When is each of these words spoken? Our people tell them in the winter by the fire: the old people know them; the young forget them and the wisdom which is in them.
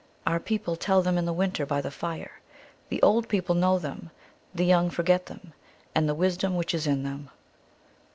Our 0.25 0.39
people 0.39 0.75
tell 0.75 1.03
them 1.03 1.19
in 1.19 1.25
the 1.25 1.31
winter 1.31 1.63
by 1.63 1.79
the 1.79 1.91
fire: 1.91 2.39
the 2.89 2.99
old 3.03 3.27
people 3.29 3.53
know 3.53 3.77
them; 3.77 4.09
the 4.51 4.65
young 4.65 4.89
forget 4.89 5.27
them 5.27 5.53
and 5.93 6.09
the 6.09 6.15
wisdom 6.15 6.55
which 6.55 6.73
is 6.73 6.87
in 6.87 7.03
them. 7.03 7.29